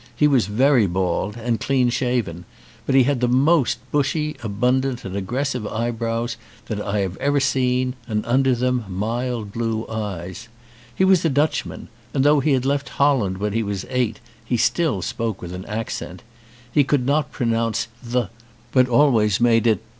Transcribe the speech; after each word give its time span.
He 0.15 0.27
was 0.27 0.47
very 0.47 0.87
bald, 0.87 1.37
and 1.37 1.59
clean 1.59 1.91
shaven; 1.91 2.45
but 2.87 2.95
he 2.95 3.03
had 3.03 3.21
the 3.21 3.27
most 3.27 3.77
bushy, 3.91 4.33
abun 4.41 4.81
dant, 4.81 5.05
and 5.05 5.15
aggressive 5.15 5.67
eyebrows 5.67 6.37
that 6.65 6.81
I 6.81 7.01
have 7.01 7.17
ever 7.17 7.39
seen, 7.39 7.93
and 8.07 8.25
under 8.25 8.55
them 8.55 8.83
mild 8.89 9.51
blue 9.51 9.85
eyes. 9.87 10.47
He 10.95 11.05
was 11.05 11.23
a 11.23 11.29
Dutchman 11.29 11.87
and 12.15 12.25
though 12.25 12.39
he 12.39 12.53
had 12.53 12.65
left 12.65 12.89
Holland 12.97 13.37
when 13.37 13.53
he 13.53 13.61
was 13.61 13.85
eight, 13.91 14.19
he 14.43 14.57
still 14.57 15.03
spoke 15.03 15.39
with 15.39 15.53
an 15.53 15.65
accent. 15.65 16.23
He 16.71 16.83
could 16.83 17.05
not 17.05 17.31
pronounce 17.31 17.87
th, 18.03 18.29
but 18.71 18.89
always 18.89 19.39
made 19.39 19.67
it 19.67 19.75
d. 19.75 19.81